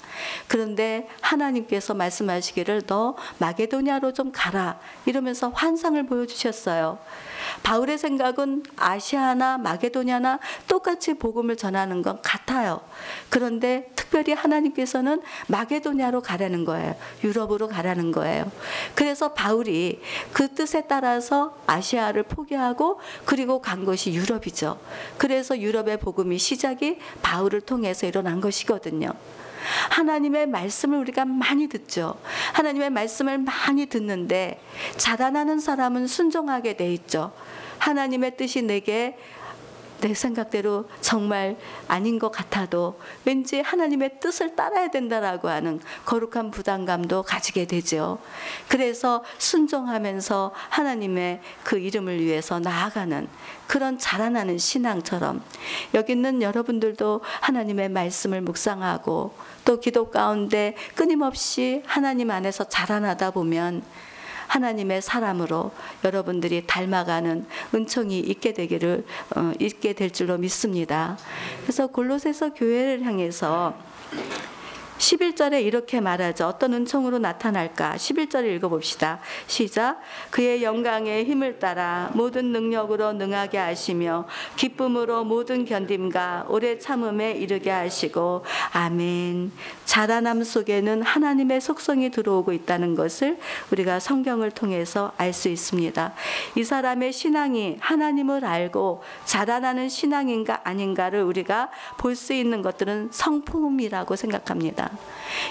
그런데 0.49 1.09
하나님께서 1.21 1.95
말씀하시기를 1.95 2.83
너 2.83 3.16
마게도냐로 3.38 4.12
좀 4.12 4.33
가라 4.33 4.78
이러면서 5.07 5.49
환상을 5.49 6.04
보여주셨어요. 6.07 6.99
바울의 7.62 7.99
생각은 7.99 8.64
아시아나 8.76 9.59
마게도냐나 9.59 10.38
똑같이 10.66 11.14
복음을 11.14 11.56
전하는 11.56 12.02
건 12.02 12.20
같아요. 12.23 12.80
그런데 13.28 13.90
특별히 13.97 14.32
하나님께서는 14.32 15.23
마게도냐로 15.49 16.20
가라는 16.20 16.64
거예요. 16.64 16.94
유럽으로 17.23 17.68
가라는 17.68 18.12
거예요. 18.12 18.50
그래서 18.94 19.32
바울이 19.32 20.00
그 20.32 20.49
뜻에 20.54 20.82
따라서 20.82 21.56
아시아를 21.66 22.25
포기하고 22.25 23.00
그리고 23.25 23.61
간 23.61 23.85
것이 23.85 24.12
유럽이죠. 24.12 24.78
그래서 25.16 25.59
유럽의 25.59 25.99
복음이 25.99 26.38
시작이 26.38 26.99
바울을 27.23 27.61
통해서 27.61 28.06
일어난 28.06 28.40
것이거든요. 28.40 29.12
하나님의 29.90 30.47
말씀을 30.47 30.99
우리가 30.99 31.25
많이 31.25 31.69
듣죠. 31.69 32.19
하나님의 32.52 32.90
말씀을 32.90 33.38
많이 33.38 33.87
듣는데 33.87 34.61
자라나는 34.97 35.61
사람은 35.61 36.07
순종하게 36.07 36.76
돼 36.76 36.93
있죠. 36.95 37.33
하나님의 37.79 38.37
뜻이 38.37 38.62
내게 38.62 39.17
내 40.00 40.14
생각대로 40.14 40.88
정말 41.00 41.57
아닌 41.88 42.19
것 42.19 42.30
같아도 42.30 42.99
왠지 43.25 43.61
하나님의 43.61 44.21
뜻을 44.21 44.57
따라야 44.57 44.88
된다라고 44.88 45.49
하는 45.49 45.80
거룩한 46.04 46.50
부담감도 46.50 47.23
가지게 47.23 47.66
되죠. 47.66 48.19
그래서 48.69 49.23
순종하면서 49.38 50.52
하나님의 50.71 51.40
그 51.62 51.78
이름을 51.78 52.21
위해서 52.21 52.59
나아가는 52.59 53.28
그런 53.66 53.99
자라나는 53.99 54.59
신앙처럼 54.59 55.42
여기 55.95 56.12
있는 56.12 56.42
여러분들도 56.42 57.21
하나님의 57.40 57.88
말씀을 57.90 58.40
묵상하고 58.40 59.35
또 59.64 59.80
기도 59.80 60.11
가운데 60.11 60.75
끊임없이 60.95 61.83
하나님 61.87 62.30
안에서 62.30 62.64
자라나다 62.64 63.30
보면 63.30 63.83
하나님의 64.50 65.00
사람으로 65.00 65.71
여러분들이 66.04 66.64
닮아가는 66.66 67.47
은총이 67.73 68.19
있게 68.19 68.52
되기를 68.52 69.04
어, 69.37 69.52
있게 69.61 69.92
될 69.92 70.11
줄로 70.11 70.38
믿습니다. 70.38 71.16
그래서 71.62 71.87
골로새서 71.87 72.54
교회를 72.54 73.04
향해서 73.04 73.75
11절에 75.00 75.64
이렇게 75.64 75.99
말하죠. 75.99 76.47
어떤 76.47 76.75
은총으로 76.75 77.19
나타날까? 77.19 77.95
11절을 77.97 78.54
읽어봅시다. 78.57 79.21
시작. 79.47 79.99
그의 80.30 80.62
영광의 80.62 81.25
힘을 81.25 81.59
따라 81.59 82.11
모든 82.14 82.52
능력으로 82.52 83.14
능하게 83.14 83.57
하시며 83.57 84.26
기쁨으로 84.57 85.25
모든 85.25 85.64
견딤과 85.64 86.46
오래 86.48 86.79
참음에 86.79 87.33
이르게 87.33 87.70
하시고 87.70 88.44
아멘. 88.72 89.53
자라남 89.87 90.44
속에는 90.44 91.03
하나님의 91.03 91.62
속성이 91.62 92.11
들어오고 92.11 92.53
있다는 92.53 92.94
것을 92.94 93.38
우리가 93.72 94.01
성경을 94.01 94.51
통해서 94.51 95.12
알 95.16 95.31
수 95.31 95.48
있습니다. 95.48 96.12
이 96.57 96.64
사람의 96.64 97.12
신앙이 97.12 97.77
하나님을 97.81 98.44
알고 98.44 99.03
자라나는 99.25 99.88
신앙인가 99.88 100.61
아닌가를 100.64 101.22
우리가 101.22 101.70
볼 101.96 102.11
수 102.20 102.35
있는 102.35 102.61
것들은 102.61 103.09
성품이라고 103.12 104.14
생각합니다. 104.16 104.89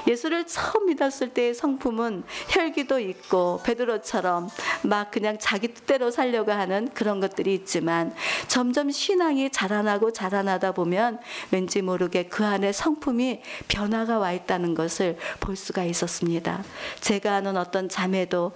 예수를 0.07 0.45
처음 0.47 0.87
믿었을 0.87 1.29
때의 1.29 1.53
성품은 1.53 2.23
혈기도 2.49 2.99
있고 2.99 3.61
베드로처럼 3.63 4.49
막 4.83 5.11
그냥 5.11 5.37
자기 5.39 5.73
뜻대로 5.73 6.11
살려고 6.11 6.51
하는 6.51 6.89
그런 6.93 7.19
것들이 7.19 7.53
있지만 7.53 8.13
점점 8.47 8.89
신앙이 8.91 9.49
자라나고 9.51 10.11
자라나다 10.11 10.71
보면 10.71 11.19
왠지 11.51 11.81
모르게 11.81 12.23
그 12.23 12.45
안에 12.45 12.71
성품이 12.71 13.41
변화가 13.67 14.19
와 14.19 14.31
있다는 14.31 14.73
것을 14.73 15.17
볼 15.39 15.55
수가 15.55 15.83
있었습니다. 15.83 16.63
제가 17.01 17.35
아는 17.35 17.57
어떤 17.57 17.89
자매도 17.89 18.53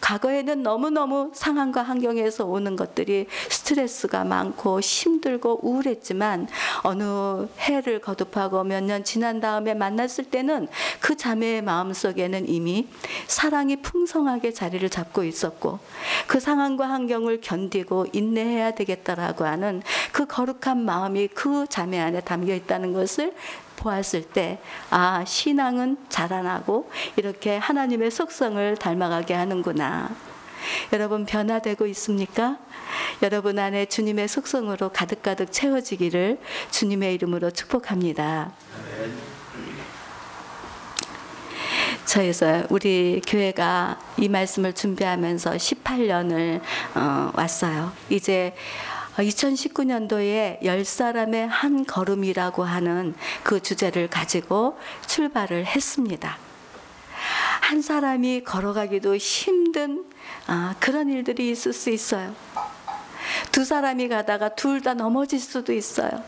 과거에는 0.00 0.62
너무너무 0.62 1.30
상황과 1.34 1.82
환경에서 1.82 2.44
오는 2.44 2.76
것들이 2.76 3.26
스트레스가 3.48 4.24
많고 4.24 4.80
힘들고 4.80 5.60
우울했지만 5.62 6.48
어느 6.82 7.46
해를 7.58 8.00
거듭하고 8.00 8.62
몇 8.64 8.84
년 8.84 9.02
지난 9.02 9.40
다음에 9.40 9.72
만났을 9.72 10.23
때는 10.24 10.68
그 11.00 11.16
자매의 11.16 11.62
마음속에는 11.62 12.48
이미 12.48 12.88
사랑이 13.26 13.76
풍성하게 13.76 14.52
자리를 14.52 14.88
잡고 14.90 15.24
있었고 15.24 15.78
그 16.26 16.40
상황과 16.40 16.88
환경을 16.88 17.40
견디고 17.40 18.06
인내해야 18.12 18.72
되겠다라고 18.72 19.44
하는 19.44 19.82
그 20.12 20.26
거룩한 20.26 20.84
마음이 20.84 21.28
그 21.28 21.66
자매 21.68 21.98
안에 21.98 22.20
담겨 22.20 22.54
있다는 22.54 22.92
것을 22.92 23.34
보았을 23.76 24.22
때, 24.22 24.58
아, 24.90 25.24
신앙은 25.26 25.98
자라나고 26.08 26.90
이렇게 27.16 27.56
하나님의 27.56 28.10
속성을 28.10 28.76
닮아가게 28.76 29.34
하는구나. 29.34 30.10
여러분 30.92 31.26
변화되고 31.26 31.86
있습니까? 31.88 32.58
여러분 33.22 33.58
안에 33.58 33.86
주님의 33.86 34.28
속성으로 34.28 34.90
가득가득 34.90 35.52
채워지기를 35.52 36.40
주님의 36.70 37.14
이름으로 37.14 37.50
축복합니다. 37.50 38.52
저에서 42.14 42.62
우리 42.70 43.20
교회가 43.26 43.98
이 44.18 44.28
말씀을 44.28 44.72
준비하면서 44.72 45.50
18년을 45.50 46.60
어, 46.94 47.32
왔어요. 47.34 47.92
이제 48.08 48.54
2019년도에 49.16 50.62
열 50.64 50.84
사람의 50.84 51.48
한 51.48 51.84
걸음이라고 51.84 52.62
하는 52.62 53.16
그 53.42 53.60
주제를 53.60 54.06
가지고 54.06 54.78
출발을 55.08 55.66
했습니다. 55.66 56.38
한 57.62 57.82
사람이 57.82 58.44
걸어가기도 58.44 59.16
힘든 59.16 60.04
아, 60.46 60.76
그런 60.78 61.08
일들이 61.08 61.50
있을 61.50 61.72
수 61.72 61.90
있어요. 61.90 62.32
두 63.50 63.64
사람이 63.64 64.06
가다가 64.06 64.50
둘 64.50 64.80
다 64.82 64.94
넘어질 64.94 65.40
수도 65.40 65.72
있어요. 65.72 66.22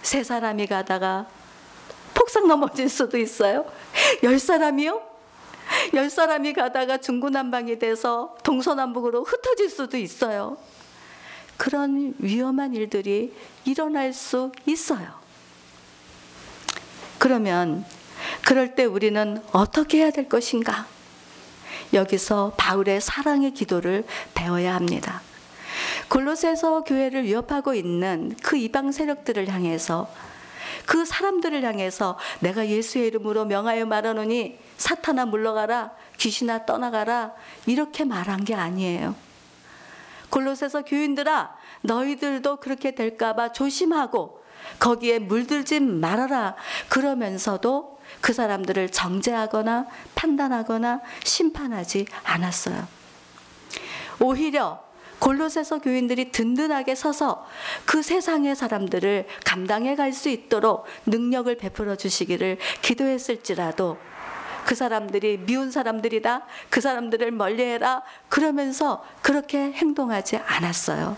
세 0.00 0.24
사람이 0.24 0.66
가다가 0.66 1.26
폭삭 2.14 2.46
넘어질 2.46 2.88
수도 2.88 3.18
있어요. 3.18 3.64
열 4.22 4.38
사람이요? 4.38 5.02
열 5.94 6.10
사람이 6.10 6.52
가다가 6.52 6.98
중구난방이 6.98 7.78
돼서 7.78 8.36
동서남북으로 8.42 9.24
흩어질 9.24 9.70
수도 9.70 9.96
있어요. 9.96 10.56
그런 11.56 12.14
위험한 12.18 12.74
일들이 12.74 13.32
일어날 13.64 14.12
수 14.12 14.52
있어요. 14.66 15.06
그러면 17.18 17.84
그럴 18.46 18.74
때 18.74 18.84
우리는 18.84 19.42
어떻게 19.52 19.98
해야 19.98 20.10
될 20.10 20.28
것인가? 20.28 20.86
여기서 21.92 22.54
바울의 22.56 23.00
사랑의 23.00 23.52
기도를 23.52 24.04
배워야 24.34 24.74
합니다. 24.74 25.22
골로새서 26.08 26.84
교회를 26.84 27.24
위협하고 27.24 27.74
있는 27.74 28.34
그 28.42 28.56
이방 28.56 28.92
세력들을 28.92 29.48
향해서 29.48 30.10
그 30.86 31.04
사람들을 31.04 31.62
향해서 31.62 32.18
내가 32.40 32.66
예수의 32.66 33.08
이름으로 33.08 33.44
명하여 33.44 33.86
말하노니 33.86 34.58
사탄아 34.76 35.26
물러가라 35.26 35.92
귀신아 36.18 36.66
떠나가라 36.66 37.32
이렇게 37.66 38.04
말한 38.04 38.44
게 38.44 38.54
아니에요. 38.54 39.14
골로새서 40.30 40.82
교인들아 40.82 41.56
너희들도 41.82 42.56
그렇게 42.56 42.94
될까 42.94 43.34
봐 43.34 43.52
조심하고 43.52 44.42
거기에 44.78 45.18
물들지 45.18 45.80
말아라 45.80 46.56
그러면서도 46.88 47.98
그 48.20 48.32
사람들을 48.32 48.90
정죄하거나 48.90 49.86
판단하거나 50.14 51.00
심판하지 51.24 52.06
않았어요. 52.24 52.86
오히려 54.20 54.82
골로새서 55.18 55.80
교인들이 55.80 56.32
든든하게 56.32 56.94
서서 56.94 57.46
그 57.84 58.02
세상의 58.02 58.56
사람들을 58.56 59.26
감당해 59.44 59.94
갈 59.96 60.14
수 60.14 60.28
있도록 60.28 60.86
능력을 61.06 61.54
베풀어 61.56 61.96
주시기를 61.96 62.58
기도했을지라도 62.82 63.98
그 64.64 64.74
사람들이 64.74 65.38
미운 65.38 65.70
사람들이다. 65.70 66.42
그 66.70 66.80
사람들을 66.80 67.30
멀리해라. 67.32 68.02
그러면서 68.28 69.04
그렇게 69.20 69.58
행동하지 69.58 70.36
않았어요. 70.36 71.16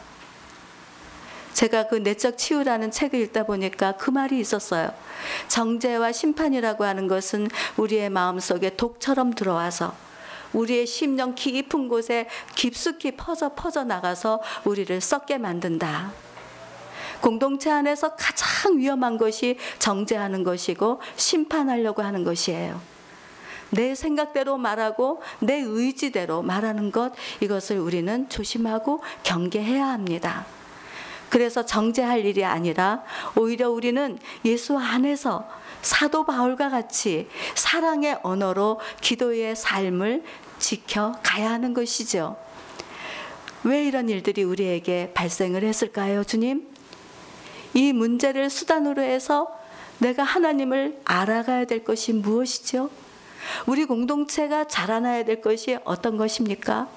제가 1.53 1.87
그 1.87 1.95
내적 1.95 2.37
치유라는 2.37 2.91
책을 2.91 3.21
읽다 3.21 3.45
보니까 3.45 3.93
그 3.93 4.11
말이 4.11 4.39
있었어요. 4.41 4.93
정죄와 5.49 6.13
심판이라고 6.13 6.85
하는 6.85 7.09
것은 7.09 7.49
우리의 7.77 8.11
마음속에 8.11 8.77
독처럼 8.77 9.33
들어와서 9.33 9.95
우리의 10.53 10.87
심령 10.87 11.35
깊은 11.35 11.89
곳에 11.89 12.29
깊숙이 12.55 13.13
퍼져 13.13 13.55
퍼져 13.55 13.85
나가서 13.85 14.41
우리를 14.65 15.01
썩게 15.01 15.39
만든다. 15.39 16.13
공동체 17.21 17.71
안에서 17.71 18.15
가장 18.15 18.79
위험한 18.79 19.19
것이 19.19 19.59
정죄하는 19.79 20.45
것이고 20.45 21.01
심판하려고 21.17 22.03
하는 22.03 22.25
것이에요. 22.25 22.81
내 23.71 23.95
생각대로 23.95 24.59
말하고 24.59 25.23
내 25.41 25.55
의지대로 25.55 26.43
말하는 26.43 26.93
것 26.93 27.13
이것을 27.41 27.79
우리는 27.79 28.29
조심하고 28.29 29.03
경계해야 29.23 29.89
합니다. 29.89 30.47
그래서 31.29 31.65
정죄할 31.65 32.25
일이 32.25 32.45
아니라 32.45 33.03
오히려 33.37 33.71
우리는 33.71 34.19
예수 34.45 34.77
안에서 34.79 35.49
사도 35.83 36.25
바울과 36.25 36.71
같이 36.71 37.29
사랑의 37.55 38.19
언어로 38.23 38.81
기도의 39.01 39.57
삶을 39.57 40.25
지켜가야 40.59 41.51
하는 41.51 41.75
것이죠. 41.75 42.37
왜 43.65 43.85
이런 43.85 44.09
일들이 44.09 44.45
우리에게 44.45 45.13
발생을 45.15 45.65
했을까요, 45.65 46.25
주님? 46.25 46.69
이 47.75 47.93
문제를 47.93 48.49
수단으로 48.49 49.03
해서 49.03 49.49
내가 49.99 50.23
하나님을 50.23 51.01
알아가야 51.05 51.65
될 51.65 51.85
것이 51.85 52.13
무엇이죠? 52.13 52.91
우리 53.67 53.85
공동체가 53.85 54.65
자라나야 54.65 55.25
될 55.25 55.41
것이 55.41 55.79
어떤 55.85 56.17
것입니까? 56.17 56.89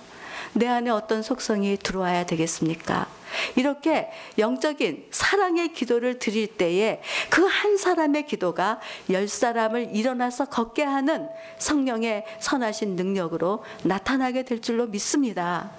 내 0.54 0.68
안에 0.68 0.90
어떤 0.90 1.22
속성이 1.22 1.78
들어와야 1.78 2.26
되겠습니까? 2.26 3.08
이렇게 3.56 4.10
영적인 4.40 5.08
사랑의 5.12 5.74
기도를 5.74 6.18
드릴 6.18 6.48
때에 6.48 7.02
그 7.30 7.50
한 7.50 7.78
사람의 7.78 8.26
기도가 8.26 8.80
열 9.10 9.28
사람을 9.28 9.96
일어나서 9.96 10.46
걷게 10.46 10.84
하는 10.84 11.28
성령의 11.58 12.24
선하신 12.40 12.96
능력으로 12.96 13.64
나타나게 13.84 14.44
될 14.44 14.62
줄로 14.62 14.88
믿습니다. 14.88 15.72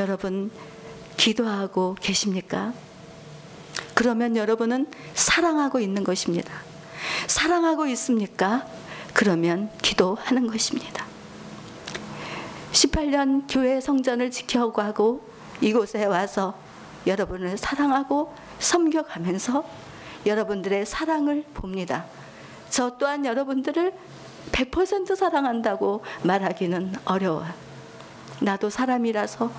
여러분, 0.00 0.50
기도하고 1.16 1.96
계십니까? 2.00 2.72
그러면 3.94 4.36
여러분은 4.36 4.86
사랑하고 5.14 5.78
있는 5.78 6.02
것입니다. 6.02 6.52
사랑하고 7.28 7.86
있습니까? 7.88 8.66
그러면 9.12 9.70
기도하는 9.82 10.46
것입니다. 10.48 11.06
18년 12.78 13.44
교회 13.48 13.80
성전을 13.80 14.30
지켜가고 14.30 15.28
이곳에 15.60 16.04
와서 16.04 16.54
여러분을 17.06 17.58
사랑하고 17.58 18.32
섬겨가면서 18.60 19.64
여러분들의 20.26 20.86
사랑을 20.86 21.44
봅니다. 21.54 22.04
저 22.70 22.96
또한 22.98 23.24
여러분들을 23.24 23.92
100% 24.52 25.16
사랑한다고 25.16 26.04
말하기는 26.22 26.94
어려워요. 27.04 27.52
나도 28.40 28.70
사람이라서 28.70 29.50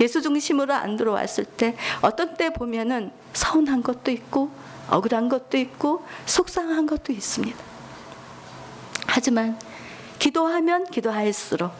예수 0.00 0.20
중심으로 0.20 0.74
안 0.74 0.96
들어왔을 0.96 1.44
때 1.44 1.76
어떤 2.02 2.34
때 2.34 2.50
보면은 2.50 3.10
서운한 3.32 3.82
것도 3.82 4.10
있고 4.10 4.50
억울한 4.90 5.30
것도 5.30 5.56
있고 5.56 6.04
속상한 6.26 6.84
것도 6.86 7.12
있습니다. 7.12 7.56
하지만 9.06 9.58
기도하면 10.18 10.84
기도할수록 10.90 11.72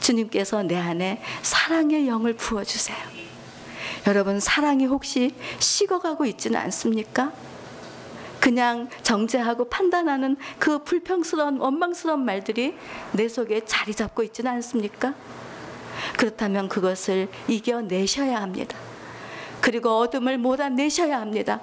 주님께서 0.00 0.62
내 0.62 0.76
안에 0.76 1.22
사랑의 1.42 2.08
영을 2.08 2.34
부어주세요. 2.34 2.98
여러분, 4.06 4.40
사랑이 4.40 4.86
혹시 4.86 5.34
식어가고 5.58 6.24
있지는 6.26 6.58
않습니까? 6.60 7.32
그냥 8.40 8.88
정죄하고 9.02 9.68
판단하는 9.68 10.36
그 10.58 10.82
불평스러운 10.82 11.58
원망스러운 11.58 12.24
말들이 12.24 12.74
내 13.12 13.28
속에 13.28 13.60
자리 13.66 13.94
잡고 13.94 14.22
있지는 14.22 14.50
않습니까? 14.52 15.14
그렇다면 16.16 16.68
그것을 16.68 17.28
이겨내셔야 17.48 18.40
합니다. 18.40 18.78
그리고 19.60 19.98
어둠을 19.98 20.38
몰아내셔야 20.38 21.20
합니다. 21.20 21.60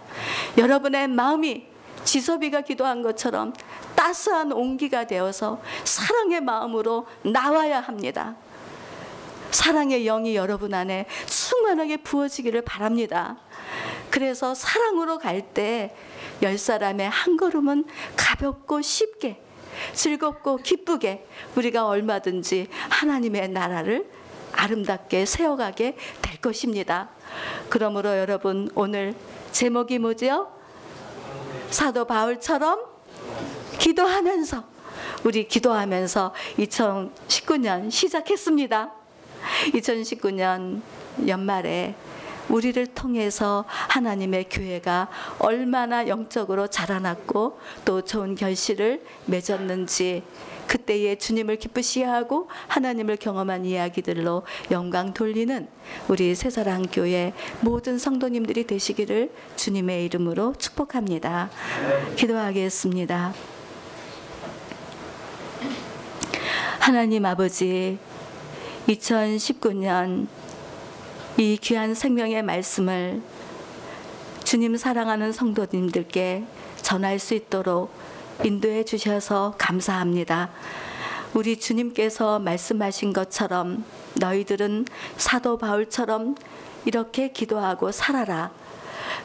여러분의 0.58 1.08
마음이 1.08 1.66
지섭이가 2.04 2.62
기도한 2.62 3.02
것처럼 3.02 3.54
따스한 3.98 4.52
온기가 4.52 5.08
되어서 5.08 5.60
사랑의 5.84 6.40
마음으로 6.42 7.08
나와야 7.24 7.80
합니다. 7.80 8.36
사랑의 9.50 10.04
영이 10.04 10.36
여러분 10.36 10.74
안에 10.74 11.08
충만하게 11.26 11.98
부어지기를 11.98 12.62
바랍니다. 12.62 13.38
그래서 14.12 14.54
사랑으로 14.54 15.18
갈 15.18 15.42
때 15.54 15.94
열 16.44 16.58
사람의 16.58 17.10
한 17.10 17.36
걸음은 17.36 17.86
가볍고 18.16 18.84
쉽게 18.84 19.42
즐겁고 19.94 20.58
기쁘게 20.58 21.26
우리가 21.56 21.88
얼마든지 21.88 22.68
하나님의 22.90 23.50
나라를 23.50 24.08
아름답게 24.54 25.26
세워가게 25.26 25.98
될 26.22 26.42
것입니다. 26.42 27.10
그러므로 27.70 28.18
여러분 28.18 28.70
오늘 28.76 29.16
제목이 29.52 29.98
뭐죠? 29.98 30.52
사도 31.72 32.06
바울처럼 32.06 32.97
기도하면서 33.80 34.64
우리 35.24 35.48
기도하면서 35.48 36.34
2019년 36.60 37.92
시작했습니다. 37.92 38.92
2019년 39.74 40.82
연말에 41.28 41.96
우리를 42.50 42.88
통해서 42.88 43.66
하나님의 43.68 44.46
교회가 44.50 45.10
얼마나 45.40 46.08
영적으로 46.08 46.68
자라났고 46.68 47.60
또 47.84 48.02
좋은 48.04 48.36
결실을 48.36 49.04
맺었는지 49.26 50.24
그때에 50.68 51.16
주님을 51.18 51.58
기쁘시게 51.58 52.06
하고 52.06 52.50
하나님을 52.68 53.18
경험한 53.18 53.66
이야기들로 53.66 54.44
영광 54.72 55.14
돌리는 55.14 55.68
우리 56.10 56.36
새사랑 56.36 56.88
교회 56.92 57.34
모든 57.62 57.98
성도님들이 57.98 58.66
되시기를 58.66 59.32
주님의 59.56 60.06
이름으로 60.06 60.54
축복합니다. 60.58 61.50
기도하겠습니다. 62.18 63.57
하나님 66.88 67.26
아버지 67.26 68.00
2019년 68.88 70.26
이 71.36 71.58
귀한 71.62 71.94
생명의 71.94 72.42
말씀을 72.44 73.22
주님 74.46 74.78
사랑하는 74.78 75.34
성도님들께 75.34 76.46
전할 76.82 77.20
수 77.20 77.34
있도록 77.34 77.92
인도해 78.46 78.86
주셔서 78.86 79.56
감사합니다. 79.58 80.50
우리 81.34 81.60
주님께서 81.60 82.40
말씀하신 82.40 83.12
것처럼 83.12 83.84
너희들은 84.22 84.86
사도 85.18 85.58
바울처럼 85.58 86.36
이렇게 86.86 87.34
기도하고 87.34 87.92
살아라. 87.92 88.52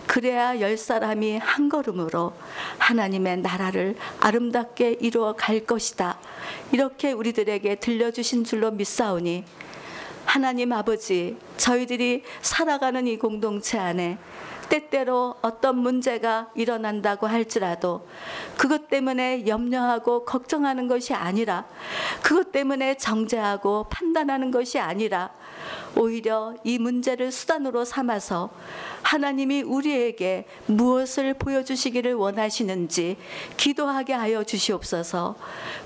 그래야 0.06 0.60
열 0.60 0.76
사람이 0.76 1.38
한 1.38 1.68
걸음으로 1.68 2.32
하나님의 2.78 3.38
나라를 3.38 3.96
아름답게 4.20 4.98
이루어 5.00 5.34
갈 5.34 5.60
것이다. 5.60 6.18
이렇게 6.72 7.12
우리들에게 7.12 7.76
들려주신 7.76 8.44
줄로 8.44 8.70
믿사오니 8.70 9.44
하나님 10.24 10.72
아버지, 10.72 11.36
저희들이 11.56 12.22
살아가는 12.40 13.06
이 13.06 13.18
공동체 13.18 13.78
안에 13.78 14.18
때때로 14.68 15.34
어떤 15.42 15.76
문제가 15.76 16.48
일어난다고 16.54 17.26
할지라도 17.26 18.08
그것 18.56 18.88
때문에 18.88 19.46
염려하고 19.46 20.24
걱정하는 20.24 20.88
것이 20.88 21.12
아니라 21.12 21.66
그것 22.22 22.52
때문에 22.52 22.96
정죄하고 22.96 23.86
판단하는 23.90 24.50
것이 24.50 24.78
아니라 24.78 25.30
오히려 25.96 26.55
이 26.64 26.78
문제를 26.78 27.33
수단으로 27.33 27.85
삼아서 27.85 28.50
하나님이 29.02 29.62
우리에게 29.62 30.46
무엇을 30.66 31.35
보여주시기를 31.35 32.14
원하시는지 32.14 33.16
기도하게 33.57 34.12
하여 34.12 34.44
주시옵소서. 34.44 35.37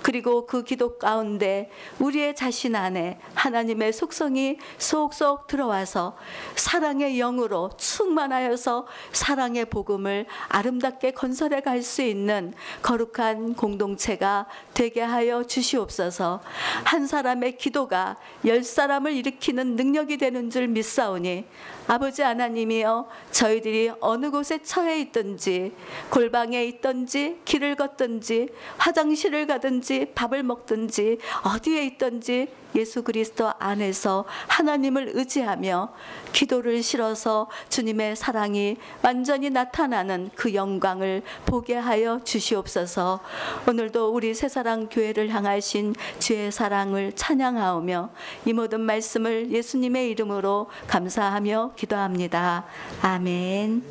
그리고 0.03 0.47
그 0.47 0.64
기도 0.64 0.99
가운데 0.99 1.71
우리의 1.99 2.35
자신 2.35 2.77
안에 2.77 3.19
하나님의 3.35 3.92
속성이 3.92 4.59
속속 4.79 5.47
들어와서 5.47 6.16
사랑의 6.57 7.16
영으로 7.16 7.71
충만하여서 7.77 8.87
사랑의 9.12 9.66
복음을 9.66 10.27
아름답게 10.49 11.12
건설해 11.12 11.61
갈 11.61 11.77
수 11.87 12.03
있는 12.03 12.53
거룩한 12.83 13.55
공동체가 13.55 14.47
되게 14.75 15.01
하여 15.01 15.45
주시옵소서. 15.45 16.40
한 16.85 17.07
사람의 17.07 17.59
기도가 17.59 18.16
열 18.45 18.64
사람을 18.64 19.12
일으키는 19.12 19.57
하는 19.57 19.77
능력이 19.97 20.19
되는 20.19 20.51
줄 20.51 20.69
믿사오니 20.69 21.45
아버지 21.87 22.21
하나님이여 22.21 23.09
저희들이 23.31 23.93
어느 24.01 24.31
곳에 24.31 24.63
처해 24.63 25.01
있든지 25.01 25.73
골방에 26.11 26.65
있든지 26.65 27.41
길을 27.45 27.77
걷든지 27.77 28.49
화장실을 28.77 29.47
가든지 29.47 30.13
밥을 30.15 30.43
먹든지 30.43 31.19
어디에 31.45 31.85
있든지 31.87 32.49
예수 32.77 33.03
그리스도 33.03 33.53
안에서 33.59 34.25
하나님을 34.49 35.12
의지하며 35.15 35.89
기도를 36.33 36.83
실어서 36.83 37.49
주님의 37.69 38.17
사랑이 38.17 38.77
완전히 39.03 39.51
나타나는 39.51 40.31
그 40.35 40.55
영광을 40.55 41.23
보게 41.47 41.75
하여 41.75 42.21
주시옵소서. 42.23 43.21
오늘도 43.69 44.12
우리 44.12 44.35
새사랑 44.35 44.89
교회를 44.91 45.31
향하신 45.31 45.95
주의 46.19 46.53
사랑을 46.53 47.12
찬양하오며 47.12 48.11
이 48.45 48.53
모든 48.53 48.81
말씀을 48.81 49.51
예수님의 49.51 50.11
이름으로 50.11 50.69
감사하며 50.87 51.73
기도합니다. 51.77 52.65
아멘. 53.03 53.83